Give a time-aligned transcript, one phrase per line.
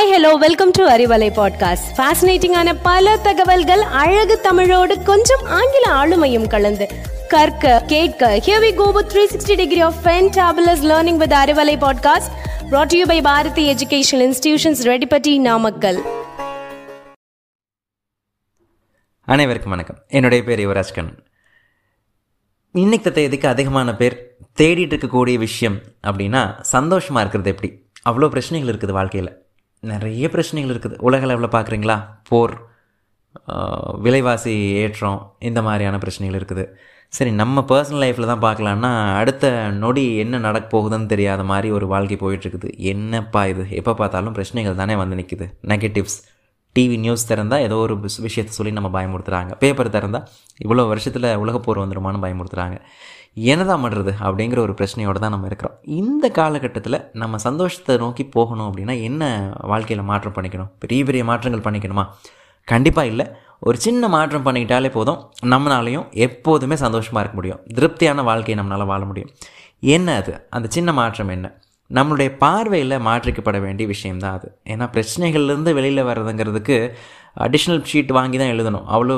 [0.00, 6.88] Hi hello welcome to Arivalai podcast ஃபேசினேட்டிங்கான பல தகவல்கள் அழகு தமிழோடு கொஞ்சம் ஆங்கில ஆளுமையும் கலந்து.
[7.28, 12.30] கற்க கேட்க here we go with 360 degree of fantabulous learning with Arivalai podcast
[12.70, 16.02] brought to you by Bharathi educational institutions Reddipatti Namakkal
[19.24, 19.98] அனைவருக்கும் வணக்கம்.
[20.08, 21.26] என்னுடைய பேர் யுவராஜ் கண்ணன்.
[22.72, 27.88] இன்னைக்கு எதுக்கு அதிகமான பேர் தேடிட்டு இருக்கக்கூடிய விஷயம் அப்படின்னா சந்தோஷமாக இருக்கிறது எப்படி?
[28.10, 29.39] அவ்வளோ பிரச்சனைகள் இருக்குது வாழ்க்கையில்.
[29.82, 30.96] நிறைய பிரச்சனைகள் இருக்குது.
[31.08, 31.96] உலக அளவில் பார்க்குறீங்களா?
[32.30, 32.54] போர்
[34.04, 36.64] விலைவாசி ஏற்றம் இந்த மாதிரியான பிரச்சனைகள் இருக்குது.
[37.16, 39.46] சரி நம்ம பர்சனல் லைஃப்பில் தான் பார்க்கலான்னா அடுத்த
[39.82, 42.68] நொடி என்ன நடக்க போகுதுன்னு தெரியாத மாதிரி ஒரு வாழ்க்கை போயிட்டுருக்குது.
[42.92, 43.64] என்னப்பா இது?
[43.80, 46.18] எப்போ பார்த்தாலும் பிரச்சனைகள் தானே வந்து நிற்குது நெகட்டிவ்ஸ்
[46.76, 47.94] டிவி நியூஸ் திறந்தால் ஏதோ ஒரு
[48.26, 50.26] விஷயத்தை சொல்லி நம்ம பயமுறுத்துகிறாங்க பேப்பர் திறந்தால்
[50.64, 52.76] இவ்வளோ வருஷத்தில் உலகப்போர் வந்துடுமான்னு பயமுறுத்துகிறாங்க
[53.48, 55.74] என்னதான் பண்ணுறது அப்படிங்கிற ஒரு பிரச்சனையோடு தான் நம்ம இருக்கிறோம்.
[56.00, 60.70] இந்த காலகட்டத்தில் நம்ம சந்தோஷத்தை நோக்கி போகணும் அப்படின்னா என்ன வாழ்க்கையில் மாற்றம் பண்ணிக்கணும்?
[60.78, 62.04] பெரிய பெரிய மாற்றங்கள் பண்ணிக்கணுமா?
[62.68, 63.26] கண்டிப்பாக இல்லை.
[63.60, 65.20] ஒரு சின்ன மாற்றம் பண்ணிக்கிட்டாலே போதும்
[65.52, 67.60] நம்மளாலையும் எப்போதுமே சந்தோஷமாக இருக்க முடியும்.
[67.74, 69.32] திருப்தியான வாழ்க்கையை நம்மளால் வாழ முடியும்.
[69.96, 70.32] என்ன அது?
[70.50, 71.48] அந்த சின்ன மாற்றம் என்ன?
[71.98, 74.48] நம்மளுடைய பார்வையில் மாற்றிக்கப்பட வேண்டிய விஷயம்தான் அது.
[74.72, 76.76] ஏன்னா பிரச்சனைகள்லேருந்து வெளியில் வர்றதுங்கிறதுக்கு
[77.46, 79.16] அடிஷ்னல் ஷீட் வாங்கி தான் எழுதணும் அவ்வளோ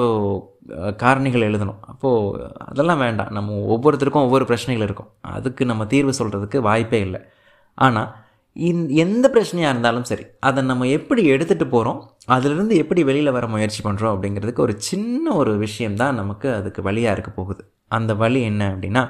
[1.03, 1.78] காரணிகள் எழுதணும்.
[1.93, 3.31] அப்போது அதெல்லாம் வேண்டாம்.
[3.37, 5.11] நம்ம ஒவ்வொருத்தருக்கும் ஒவ்வொரு பிரச்சனைகள் இருக்கும்.
[5.37, 7.20] அதுக்கு நம்ம தீர்வு சொல்கிறதுக்கு வாய்ப்பே இல்லை.
[7.78, 8.11] ஆனால்
[8.56, 12.00] இந் எந்த பிரச்சனையாக இருந்தாலும் சரி அதை நம்ம எப்படி எடுத்துகிட்டு போகிறோம்
[12.34, 17.31] அதிலிருந்து எப்படி வெளியில் வர முயற்சி பண்ணுறோம் அப்படிங்கிறதுக்கு ஒரு சின்ன ஒரு விஷயம்தான் நமக்கு அதுக்கு வழியாக இருக்க
[17.39, 17.62] போகுது.
[17.98, 19.05] அந்த வழி என்ன அப்படின்னா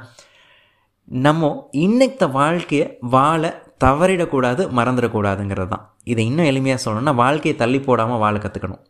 [1.09, 3.43] நம்ம இன்னைக்கு வாழ்க்கையை வாழ
[3.85, 8.83] தவறிடக்கூடாது மறந்துடக்கூடாதுங்கிறது தான் இதை இன்னும் எளிமையாக சொல்லணும்னா வாழ்க்கையை தள்ளி போடாமல் வாழ கற்றுக்கணும்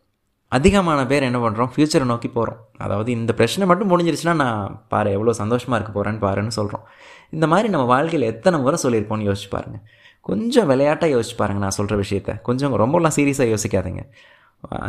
[0.51, 5.33] அதிகமான பேர் என்ன பண்ணுறோம் ஃப்யூச்சரை நோக்கி போகிறோம் அதாவது இந்த பிரச்சனை மட்டும் முடிஞ்சிருச்சுன்னா நான் பாரு எவ்வளோ
[5.33, 6.85] சந்தோஷமாக இருக்க போகிறேன்னு பாருன்னு சொல்கிறோம்
[7.29, 9.83] இந்த மாதிரி நம்ம வாழ்க்கையில் எத்தனை முறை சொல்லியிருப்போம்னு யோசிச்சு பாருங்கள்
[10.25, 12.31] கொஞ்சம் விளையாட்டாக யோசிச்சு பாருங்க நான் சொல்கிற விஷயத்த.
[12.41, 14.01] கொஞ்சம் ரொம்பலாம் சீரியஸாக யோசிக்காதீங்க.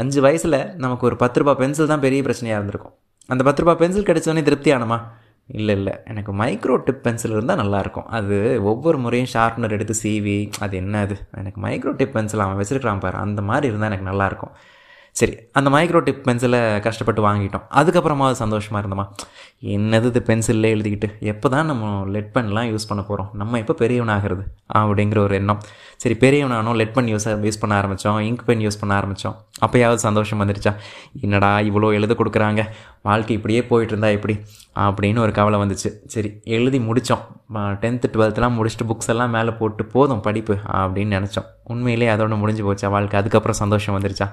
[0.00, 2.94] அஞ்சு வயசில் நமக்கு ஒரு பத்து ரூபா பென்சில் தான் பெரிய பிரச்சனையாக இருந்திருக்கும்.
[3.28, 4.99] அந்த பத்து ரூபா பென்சில் கிடைச்சோடனே திருப்தி ஆனமா?
[5.47, 5.93] இல்லை இல்லை.
[6.05, 11.16] எனக்கு மைக்ரோ டிப் பென்சில் இருந்தால் நல்லாயிருக்கும் அது ஒவ்வொரு முறையும் ஷார்ப்னர் எடுத்து சீவி அது என்ன அது?
[11.37, 13.16] எனக்கு மைக்ரோ டிப் பென்சில் அவன் வச்சிருக்கிறான் பாரு.
[13.16, 14.55] அந்த மாதிரி இருந்தால் எனக்கு நல்லாயிருக்கும்
[15.19, 17.64] சரி அந்த மைக்ரோ டிப் பென்சிலை கஷ்டப்பட்டு வாங்கிட்டோம்.
[17.80, 19.04] அதுக்கப்புறமா அது சந்தோஷமாக இருந்தோமா?
[19.75, 21.08] என்னது இது பென்சிலே எழுதிக்கிட்டு?
[21.32, 24.42] எப்போ தான் நம்ம லெட் பென்லாம் யூஸ் பண்ண போகிறோம் நம்ம எப்போ பெரியவனாகிறது?
[24.80, 25.60] அப்படிங்கிற ஒரு எண்ணம்.
[26.02, 29.36] சரி பெரியவனானோ லெட் பென் யூஸ் யூஸ் பண்ண ஆரம்பித்தோம் இங்க் பென் யூஸ் பண்ண ஆரம்பித்தோம்
[29.66, 30.72] அப்போயாவது சந்தோஷம் வந்துருச்சா?
[31.25, 32.64] என்னடா இவ்வளோ எழுத கொடுக்குறாங்க?
[33.08, 34.36] வாழ்க்கை இப்படியே போயிட்டு இருந்தா எப்படி?
[34.86, 35.92] அப்படின்னு ஒரு கவலை வந்துச்சு.
[36.14, 37.22] சரி எழுதி முடித்தோம்
[37.84, 41.48] டென்த்து டுவெல்த்லாம் முடிச்சுட்டு புக்ஸ் எல்லாம் மேலே போட்டு போதும் படிப்பு அப்படின்னு நினச்சோம்.
[41.72, 42.91] உண்மையிலே அதோட முடிஞ்சு போச்சா?
[42.96, 44.28] வாழ்க்கை அதுக்கப்புறம் சந்தோஷம் வந்துருச்சா?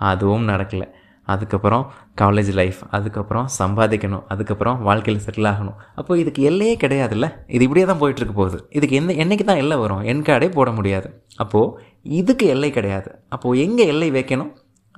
[0.00, 0.88] அதுவும் நடக்கலை.
[1.26, 1.84] அதுக்கப்புறம்
[2.20, 5.76] காலேஜ் லைஃப் அதுக்கப்புறம் சம்பாதிக்கணும் அதுக்கப்புறம் வாழ்க்கையில் செட்டில் ஆகணும்.
[5.94, 7.26] அப்போ இதுக்கு எல்லையே கிடையாதுல்ல?
[7.46, 8.58] இது இப்படியே தான் போயிட்டுருக்கு போகுது.
[8.70, 10.02] இதுக்கு எந்த என்றைக்கு தான் எல்லை வரும்?
[10.02, 11.10] என் கார்டே போட முடியாது.
[11.36, 13.10] அப்போது இதுக்கு எல்லை கிடையாது.
[13.28, 14.50] அப்போது எங்கே எல்லை வைக்கணும்?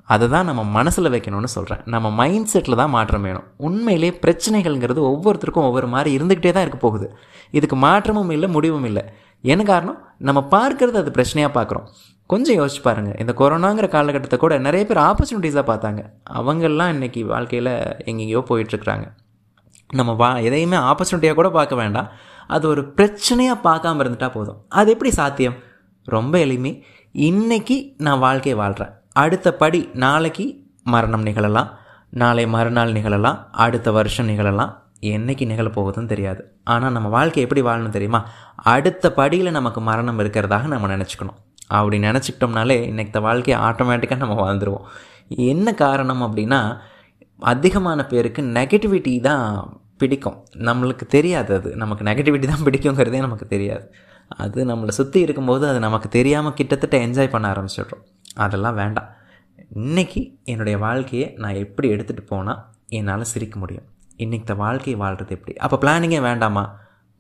[0.07, 3.45] அதை தான் நம்ம மனசில் வைக்கணும்னு சொல்கிறேன் நம்ம மைண்ட் செட்டில் தான் மாற்றம் வேணும்.
[3.57, 7.07] உண்மையிலே பிரச்சனைகள்ங்கிறது ஒவ்வொருத்தருக்கும் ஒவ்வொரு மாதிரி இருந்துக்கிட்டே தான் இருக்க போகுது.
[7.51, 9.05] இதுக்கு மாற்றமும் இல்லை முடிவும் இல்லை.
[9.41, 9.99] என்ன காரணம்?
[10.19, 11.87] நம்ம பார்க்கறது அது பிரச்சனையாக பார்க்குறோம்.
[12.33, 16.03] கொஞ்சம் யோசிச்சு பாருங்கள் இந்த கொரோனாங்கிற காலகட்டத்தை கூட நிறைய பேர் ஆப்பர்ச்சுனிட்டிஸாக பார்த்தாங்க.
[16.31, 17.73] அவங்கெல்லாம் இன்னைக்கு வாழ்க்கையில்
[18.05, 19.07] எங்கெங்கேயோ போயிட்டுருக்குறாங்க.
[19.95, 22.09] நம்ம வா எதையுமே ஆப்பர்ச்சுனிட்டியாக கூட பார்க்க வேண்டாம்.
[22.47, 24.65] அது ஒரு பிரச்சனையாக பார்க்காம இருந்துட்டால் போதும்.
[24.69, 25.55] அது எப்படி சாத்தியம்?
[26.05, 26.85] ரொம்ப எளிமை.
[27.13, 30.47] இன்னைக்கு நான் வாழ்க்கையை வாழ்கிறேன் அடுத்த படி நாளைக்கு
[30.85, 31.71] மரணம் நிகழலாம்.
[32.11, 33.39] நாளை மறுநாள் நிகழலாம்.
[33.53, 34.73] அடுத்த வருஷம் நிகழலாம்.
[35.01, 36.43] என்னைக்கு நிகழப்போகுதுன்னு தெரியாது.
[36.65, 38.21] ஆனால் நம்ம வாழ்க்கை எப்படி வாழணும் தெரியுமா?
[38.75, 41.39] அடுத்த படியில் நமக்கு மரணம் இருக்கிறதாக நம்ம நினச்சிக்கணும்.
[41.77, 44.87] அப்படி நினச்சிக்கிட்டோம்னாலே இன்றைக்கு வாழ்க்கையை ஆட்டோமேட்டிக்காக நம்ம வாழ்ந்துருவோம்.
[45.51, 46.81] என்ன காரணம் அப்படின்னா
[47.39, 49.47] அதிகமான பேருக்கு நெகட்டிவிட்டி தான்
[49.97, 50.45] பிடிக்கும்.
[50.69, 51.77] நம்மளுக்கு தெரியாது அது.
[51.77, 53.85] நமக்கு நெகட்டிவிட்டி தான் பிடிக்குங்கிறதே நமக்கு தெரியாது.
[54.29, 58.05] அது நம்மளை சுற்றி இருக்கும்போது அது நமக்கு தெரியாமல் கிட்டத்தட்ட என்ஜாய் பண்ண ஆரம்பிச்சிடுறோம்.
[58.35, 59.09] அதெல்லாம் வேண்டாம்.
[59.75, 63.87] இன்றைக்கி என்னுடைய வாழ்க்கையை நான் எப்படி எடுத்துகிட்டு போனால் என்னால் சிரிக்க முடியும்.
[64.19, 65.57] இன்றைக்கி வாழ்க்கையை வாழ்கிறது எப்படி?
[65.57, 66.65] அப்போ பிளானிங்கே வேண்டாமா?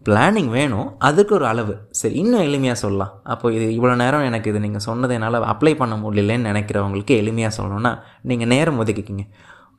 [0.06, 0.88] பிளானிங் வேணும்.
[1.08, 1.74] அதுக்கு ஒரு அளவு.
[2.00, 3.12] சரி இன்னும் எளிமையாக சொல்லலாம்.
[3.32, 7.92] அப்போ இது இவ்வளோ நேரம் எனக்கு இது நீங்கள் சொன்னது என்னால் அப்ளை பண்ண முடியலன்னு நினைக்கிறவங்களுக்கு எளிமையாக சொல்லணும்னா
[8.30, 9.26] நீங்கள் நேரம் ஒதுக்கிக்கிங்க.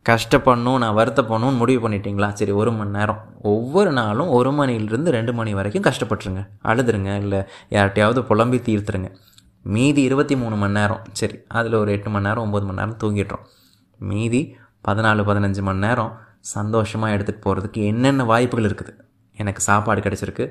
[0.10, 2.30] கஷ்டப்படணும் நான் வருத்தப்படணும்னு முடிவு பண்ணிட்டீங்களா?
[2.40, 3.20] சரி ஒரு மணி நேரம்.
[3.52, 6.42] ஒவ்வொரு நாளும் ஒரு மணிலிருந்து ரெண்டு மணி வரைக்கும் கஷ்டப்பட்டுருங்க.
[6.72, 7.40] அழுதுருங்க இல்லை
[7.76, 9.12] யார்கிட்டயாவது புலம்பி தீர்த்துருங்க.
[9.76, 11.04] மீதி இருபத்தி மூணு மணி நேரம்.
[11.20, 13.46] சரி அதில் ஒரு எட்டு மணி நேரம் ஒம்பது மணி நேரம் தூங்கிடுறோம்.
[14.12, 14.42] மீதி
[14.88, 16.12] பதினாலு பதினஞ்சு மணி நேரம்
[16.56, 18.94] சந்தோஷமாக எடுத்துகிட்டு போகிறதுக்கு என்னென்ன வாய்ப்புகள் இருக்குது?
[19.38, 20.46] எனக்கு சாப்பாடு கிடச்சிருக்கு.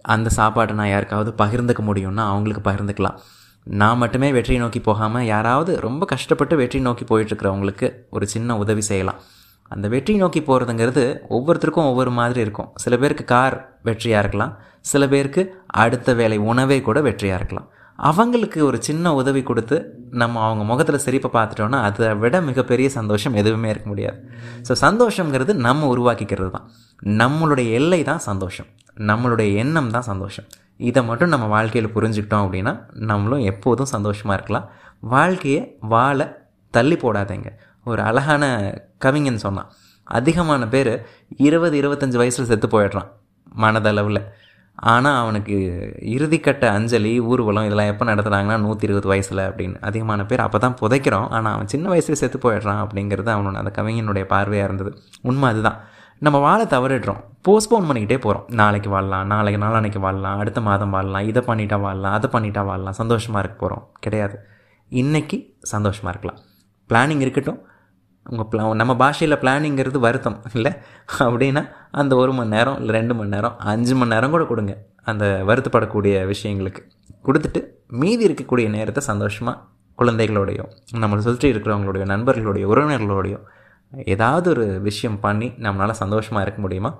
[0.00, 3.18] அந்த சாப்பாட்டை நான் யாருக்காவது பகிர்ந்துக்க முடியும்னா அவங்களுக்கு பகிர்ந்துக்கலாம்.
[3.66, 9.20] நான் மட்டுமே வெற்றியை நோக்கி போகாமல் யாராவது ரொம்ப கஷ்டப்பட்டு வெற்றி நோக்கி போயிட்டுருக்கிறவங்களுக்கு ஒரு சின்ன உதவி செய்யலாம்.
[9.62, 12.68] அந்த வெற்றி நோக்கி போகிறதுங்கிறது ஒவ்வொருத்தருக்கும் ஒவ்வொரு மாதிரி இருக்கும்.
[12.74, 14.58] சில பேருக்கு கார் வெற்றியாக இருக்கலாம்.
[14.80, 17.70] சில பேருக்கு அடுத்த வேலை உணவே கூட வெற்றியாக இருக்கலாம்.
[17.98, 19.76] அவங்களுக்கு ஒரு சின்ன உதவி கொடுத்து
[20.22, 24.18] நம்ம அவங்க முகத்தில் சிரிப்பை பார்த்துட்டோன்னா அதை விட மிகப்பெரிய சந்தோஷம் எதுவுமே இருக்க முடியாது.
[24.68, 26.66] ஸோ சந்தோஷங்கிறது நம்ம உருவாக்கிக்கிறது தான்.
[27.22, 28.68] நம்மளுடைய எல்லை தான் சந்தோஷம்.
[29.10, 30.46] நம்மளுடைய எண்ணம் தான் சந்தோஷம்.
[30.90, 32.72] இதை மட்டும் நம்ம வாழ்க்கையில் புரிஞ்சுக்கிட்டோம் அப்படின்னா
[33.10, 34.66] நம்மளும் எப்போதும் சந்தோஷமாக இருக்கலாம்.
[35.14, 36.18] வாழ்க்கையை வாழ
[36.70, 37.50] தள்ளி போடாதீங்க.
[37.82, 38.44] ஒரு அழகான
[38.98, 39.70] கவிஞன் சொன்னான்.
[40.04, 40.92] அதிகமான பேர்
[41.36, 43.10] இருபது இருபத்தஞ்சி வயசில் செத்து போயிடுறான்.
[43.62, 44.22] மனதளவில்.
[44.78, 45.56] ஆனால் அவனுக்கு
[46.00, 49.76] இறுதிக்கட்ட அஞ்சலி ஊர்வலம் இதெல்லாம் எப்போ நடத்துகிறாங்கன்னா நூற்றி இருபது வயசில் அப்படின்னு.
[49.80, 51.28] அதிகமான பேர் அப்போ தான் புதைக்கிறோம்.
[51.28, 54.92] ஆனால் அவன் சின்ன வயசுல செத்து போயிடுறான் அப்படிங்கிறது அவனோட அந்த கவிஞனுடைய பார்வையாக இருந்தது.
[55.22, 55.78] உண்மை அதுதான்.
[56.18, 57.20] நம்ம வாழ தவறிடுறோம்.
[57.42, 62.30] போஸ்ட்போன் பண்ணிக்கிட்டே போகிறோம் நாளைக்கு வாழலாம் நாளைக்கு நாளானைக்கு வாழலாம் அடுத்த மாதம் வாழலாம் இதை பண்ணிட்டா வாழலாம் அதை
[62.32, 62.92] பண்ணிட்டா வாழலாம்.
[62.92, 64.36] சந்தோஷமாக இருக்க போகிறோம் கிடையாது.
[64.90, 66.40] இன்றைக்கி சந்தோஷமாக இருக்கலாம்.
[66.90, 67.60] பிளானிங் இருக்கட்டும்.
[68.30, 70.72] உங்கள் ப்ளா நம்ம பாஷையில் பிளானிங்கிறது வருத்தம் இல்லை?
[71.26, 75.24] அப்படின்னா அந்த ஒரு மணி நேரம் இல்லை ரெண்டு மணி நேரம் அஞ்சு மணி நேரம் கூட கொடுங்க அந்த
[75.48, 76.82] வருத்தப்படக்கூடிய விஷயங்களுக்கு.
[77.26, 79.58] கொடுத்துட்டு மீதி இருக்கக்கூடிய நேரத்தை சந்தோஷமாக
[79.98, 83.40] குழந்தைகளோடையோ நம்மளை சுற்றி இருக்கிறவங்களுடைய நண்பர்களுடைய உறவினர்களோடையோ
[84.04, 86.92] ஏதாவது ஒரு விஷயம் பண்ணி நம்மளால் சந்தோஷமாக இருக்க முடியுமா?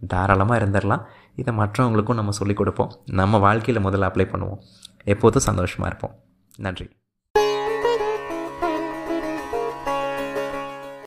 [0.00, 1.02] தாராளமாக இருந்துடலாம்
[1.36, 2.92] இதை மற்றவங்களுக்கும் நம்ம சொல்லிக் கொடுப்போம்.
[3.06, 4.60] நம்ம வாழ்க்கையில் முதல்ல அப்ளை பண்ணுவோம்.
[5.04, 6.14] எப்போதும் சந்தோஷமாக இருப்போம்.
[6.56, 6.86] நன்றி.